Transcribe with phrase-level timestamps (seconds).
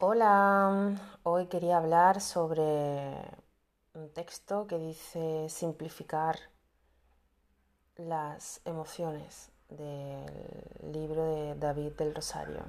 [0.00, 3.16] Hola, hoy quería hablar sobre
[3.94, 6.38] un texto que dice simplificar
[7.96, 12.60] las emociones del libro de David del Rosario.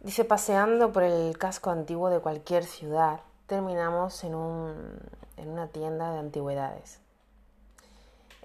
[0.00, 6.20] Dice, paseando por el casco antiguo de cualquier ciudad, terminamos en, en una tienda de
[6.20, 7.00] antigüedades.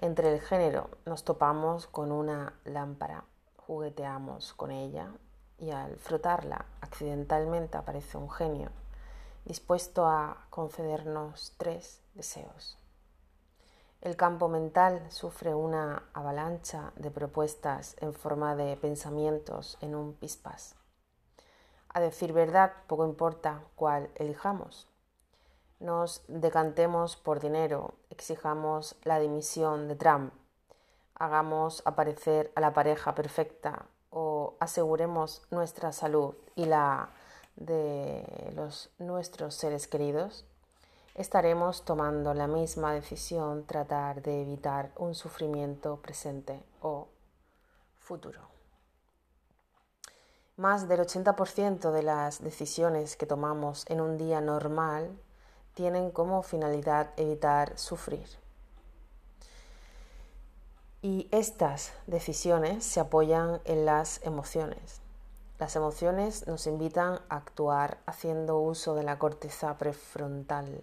[0.02, 3.24] Entre el género nos topamos con una lámpara,
[3.56, 5.08] jugueteamos con ella
[5.58, 8.70] y al frotarla accidentalmente aparece un genio
[9.44, 12.78] dispuesto a concedernos tres deseos.
[14.00, 20.76] El campo mental sufre una avalancha de propuestas en forma de pensamientos en un pispas.
[21.88, 24.88] A decir verdad, poco importa cuál elijamos
[25.80, 30.32] nos decantemos por dinero, exijamos la dimisión de Trump,
[31.14, 33.86] hagamos aparecer a la pareja perfecta
[34.60, 37.10] aseguremos nuestra salud y la
[37.56, 40.44] de los nuestros seres queridos,
[41.14, 47.08] estaremos tomando la misma decisión tratar de evitar un sufrimiento presente o
[47.98, 48.40] futuro.
[50.56, 55.10] Más del 80% de las decisiones que tomamos en un día normal
[55.74, 58.28] tienen como finalidad evitar sufrir.
[61.00, 65.00] Y estas decisiones se apoyan en las emociones.
[65.60, 70.82] Las emociones nos invitan a actuar haciendo uso de la corteza prefrontal,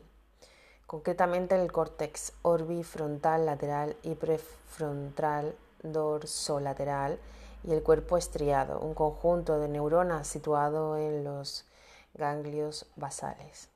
[0.87, 7.19] concretamente el córtex orbifrontal lateral y prefrontal dorsolateral
[7.65, 11.65] y el cuerpo estriado, un conjunto de neuronas situado en los
[12.13, 13.69] ganglios basales.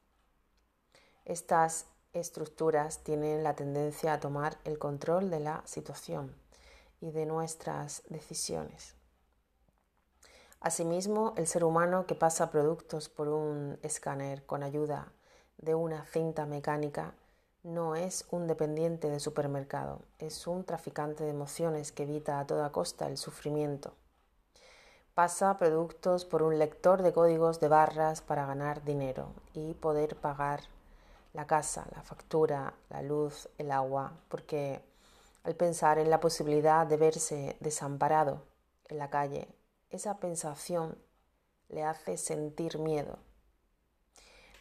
[1.25, 6.35] Estas estructuras tienen la tendencia a tomar el control de la situación
[7.01, 8.95] y de nuestras decisiones.
[10.59, 15.11] Asimismo, el ser humano que pasa productos por un escáner con ayuda
[15.57, 17.13] de una cinta mecánica
[17.63, 22.71] no es un dependiente de supermercado, es un traficante de emociones que evita a toda
[22.71, 23.93] costa el sufrimiento.
[25.13, 30.61] Pasa productos por un lector de códigos de barras para ganar dinero y poder pagar
[31.33, 34.81] la casa, la factura, la luz, el agua, porque
[35.43, 38.43] al pensar en la posibilidad de verse desamparado
[38.87, 39.47] en la calle,
[39.89, 40.97] esa pensación
[41.69, 43.19] le hace sentir miedo.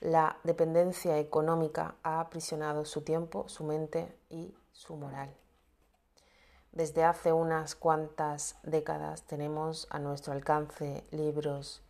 [0.00, 5.34] La dependencia económica ha aprisionado su tiempo, su mente y su moral.
[6.70, 11.82] Desde hace unas cuantas décadas tenemos a nuestro alcance libros,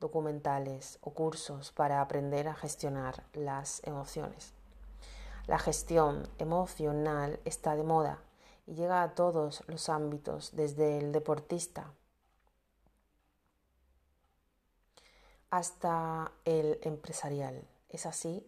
[0.00, 4.52] documentales o cursos para aprender a gestionar las emociones.
[5.46, 8.18] La gestión emocional está de moda
[8.66, 11.92] y llega a todos los ámbitos, desde el deportista
[15.50, 17.66] hasta el empresarial.
[17.88, 18.44] Es así,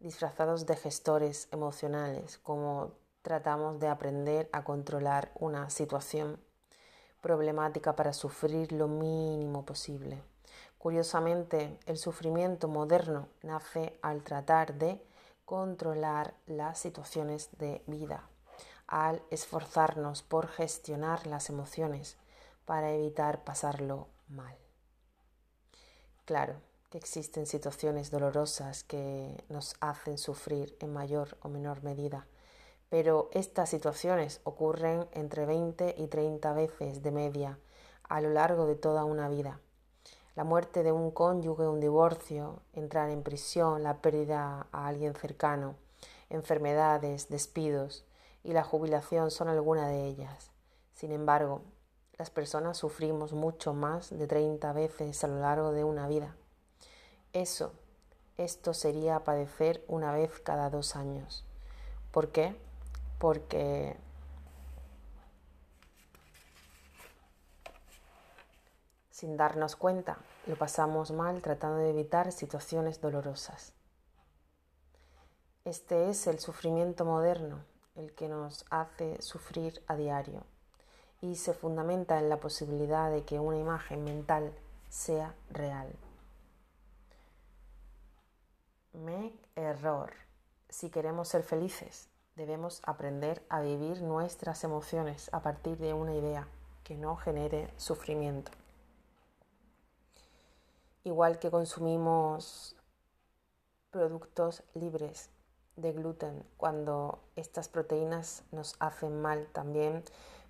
[0.00, 6.40] disfrazados de gestores emocionales, como tratamos de aprender a controlar una situación
[7.20, 10.22] problemática para sufrir lo mínimo posible.
[10.80, 14.98] Curiosamente, el sufrimiento moderno nace al tratar de
[15.44, 18.30] controlar las situaciones de vida,
[18.86, 22.16] al esforzarnos por gestionar las emociones
[22.64, 24.56] para evitar pasarlo mal.
[26.24, 26.54] Claro
[26.88, 32.26] que existen situaciones dolorosas que nos hacen sufrir en mayor o menor medida,
[32.88, 37.58] pero estas situaciones ocurren entre 20 y 30 veces de media
[38.04, 39.60] a lo largo de toda una vida
[40.40, 45.74] la muerte de un cónyuge, un divorcio, entrar en prisión, la pérdida a alguien cercano,
[46.30, 48.06] enfermedades, despidos
[48.42, 50.50] y la jubilación son algunas de ellas.
[50.94, 51.60] Sin embargo,
[52.16, 56.34] las personas sufrimos mucho más de 30 veces a lo largo de una vida.
[57.34, 57.74] Eso,
[58.38, 61.44] esto sería padecer una vez cada dos años.
[62.12, 62.56] ¿Por qué?
[63.18, 63.94] Porque
[69.20, 73.74] Sin darnos cuenta, lo pasamos mal tratando de evitar situaciones dolorosas.
[75.66, 77.62] Este es el sufrimiento moderno,
[77.96, 80.46] el que nos hace sufrir a diario
[81.20, 84.54] y se fundamenta en la posibilidad de que una imagen mental
[84.88, 85.92] sea real.
[88.94, 90.14] Make error.
[90.70, 96.48] Si queremos ser felices, debemos aprender a vivir nuestras emociones a partir de una idea
[96.84, 98.50] que no genere sufrimiento
[101.04, 102.76] igual que consumimos
[103.90, 105.30] productos libres
[105.76, 110.04] de gluten cuando estas proteínas nos hacen mal también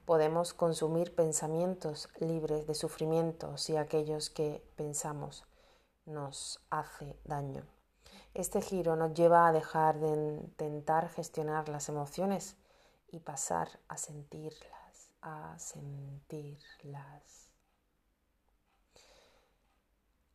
[0.05, 5.45] podemos consumir pensamientos libres de sufrimiento si aquellos que pensamos
[6.05, 7.65] nos hace daño.
[8.35, 12.57] Este giro nos lleva a dejar de intentar gestionar las emociones
[13.09, 17.50] y pasar a sentirlas, a sentirlas.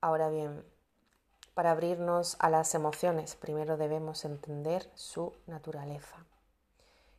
[0.06, 0.64] Ahora bien,
[1.56, 6.28] para abrirnos a las emociones, primero debemos entender su naturaleza.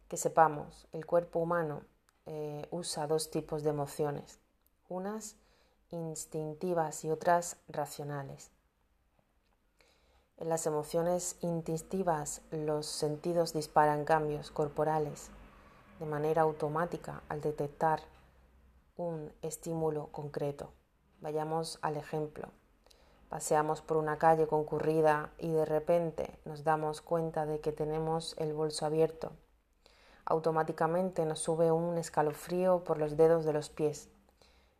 [0.06, 1.82] Que sepamos, el cuerpo humano
[2.26, 4.38] eh, usa dos tipos de emociones,
[4.88, 5.34] unas
[5.90, 8.52] instintivas y otras racionales.
[10.36, 15.30] En las emociones instintivas los sentidos disparan cambios corporales
[15.98, 17.98] de manera automática al detectar
[18.96, 20.72] un estímulo concreto.
[21.20, 22.52] Vayamos al ejemplo.
[23.28, 28.52] Paseamos por una calle concurrida y de repente nos damos cuenta de que tenemos el
[28.52, 29.32] bolso abierto.
[30.24, 34.08] Automáticamente nos sube un escalofrío por los dedos de los pies.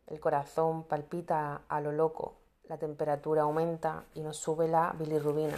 [0.07, 2.35] El corazón palpita a lo loco
[2.67, 5.57] la temperatura aumenta y nos sube la bilirrubina.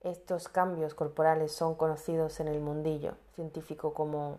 [0.00, 4.38] Estos cambios corporales son conocidos en el mundillo científico como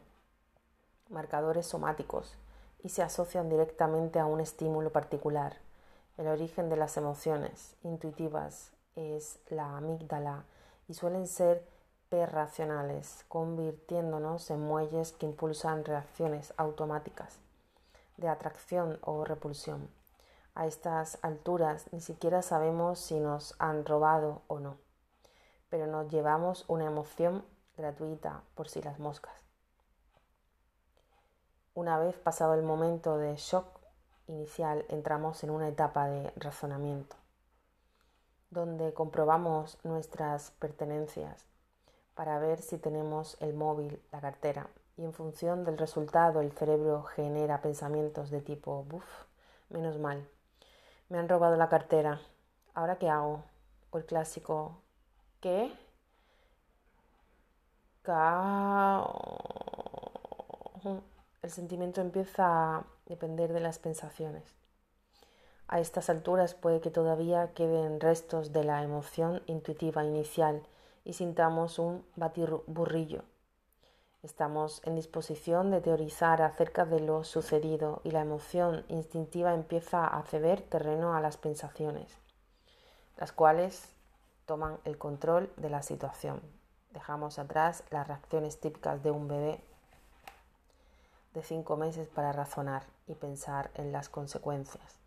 [1.09, 2.35] marcadores somáticos
[2.83, 5.57] y se asocian directamente a un estímulo particular.
[6.17, 10.45] El origen de las emociones intuitivas es la amígdala
[10.87, 11.67] y suelen ser
[12.07, 17.39] perracionales, convirtiéndonos en muelles que impulsan reacciones automáticas
[18.15, 19.89] de atracción o repulsión.
[20.53, 24.77] A estas alturas ni siquiera sabemos si nos han robado o no,
[25.69, 27.43] pero nos llevamos una emoción
[27.75, 29.33] gratuita por si las moscas.
[31.73, 33.74] Una vez pasado el momento de shock
[34.27, 37.15] inicial, entramos en una etapa de razonamiento,
[38.49, 41.45] donde comprobamos nuestras pertenencias
[42.15, 44.67] para ver si tenemos el móvil, la cartera,
[44.97, 49.05] y en función del resultado el cerebro genera pensamientos de tipo, buf,
[49.69, 50.27] menos mal,
[51.09, 52.21] me han robado la cartera.
[52.73, 53.43] ¿Ahora qué hago?
[53.91, 54.77] O el clásico,
[55.41, 55.71] ¿qué?
[61.41, 64.55] El sentimiento empieza a depender de las pensaciones.
[65.67, 70.61] A estas alturas puede que todavía queden restos de la emoción intuitiva inicial
[71.03, 73.23] y sintamos un batirburrillo
[74.25, 80.23] Estamos en disposición de teorizar acerca de lo sucedido y la emoción instintiva empieza a
[80.23, 82.17] ceder terreno a las pensaciones,
[83.17, 83.87] las cuales
[84.47, 86.41] toman el control de la situación.
[86.89, 89.63] Dejamos atrás las reacciones típicas de un bebé
[91.35, 94.99] de cinco meses para razonar y pensar en las consecuencias.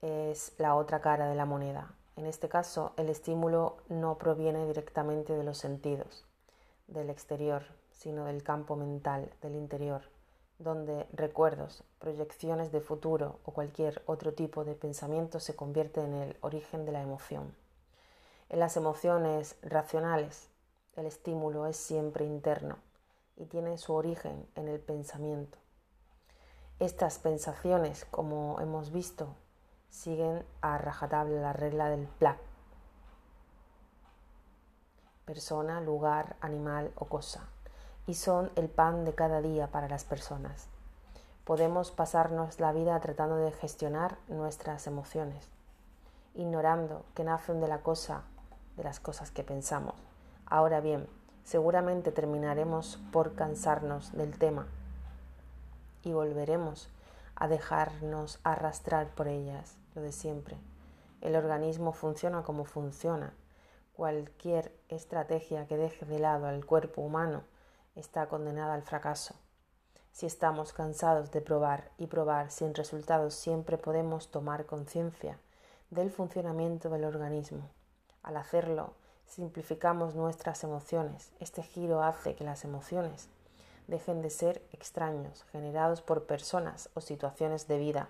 [0.00, 1.94] Es la otra cara de la moneda.
[2.16, 6.24] En este caso, el estímulo no proviene directamente de los sentidos
[6.86, 10.02] del exterior, sino del campo mental, del interior,
[10.58, 16.36] donde recuerdos, proyecciones de futuro o cualquier otro tipo de pensamiento se convierte en el
[16.40, 17.54] origen de la emoción.
[18.48, 20.48] En las emociones racionales,
[20.96, 22.78] el estímulo es siempre interno
[23.36, 25.58] y tiene su origen en el pensamiento.
[26.80, 29.34] Estas pensaciones, como hemos visto,
[29.90, 32.38] siguen a rajatabla la regla del PLAC,
[35.24, 37.48] persona, lugar, animal o cosa,
[38.06, 40.68] y son el pan de cada día para las personas.
[41.42, 45.50] Podemos pasarnos la vida tratando de gestionar nuestras emociones,
[46.36, 48.22] ignorando que nacen de la cosa,
[48.76, 49.96] de las cosas que pensamos.
[50.46, 51.08] Ahora bien,
[51.42, 54.68] seguramente terminaremos por cansarnos del tema
[56.08, 56.88] y volveremos
[57.36, 60.56] a dejarnos arrastrar por ellas, lo de siempre.
[61.20, 63.32] El organismo funciona como funciona
[63.98, 67.42] Cualquier estrategia que deje de lado al cuerpo humano
[67.96, 69.34] está condenada al fracaso.
[70.12, 75.36] Si estamos cansados de probar y probar sin resultados, siempre podemos tomar conciencia
[75.90, 77.68] del funcionamiento del organismo.
[78.22, 78.92] Al hacerlo,
[79.26, 81.32] simplificamos nuestras emociones.
[81.40, 83.28] Este giro hace que las emociones
[83.88, 88.08] dejen de ser extraños, generados por personas o situaciones de vida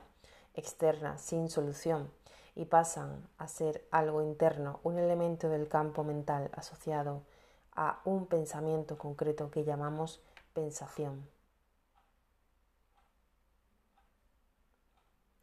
[0.54, 2.10] externas sin solución
[2.54, 7.22] y pasan a ser algo interno, un elemento del campo mental asociado
[7.72, 10.20] a un pensamiento concreto que llamamos
[10.52, 11.28] pensación.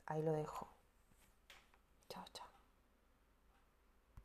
[0.05, 0.74] Ahí lo dejo.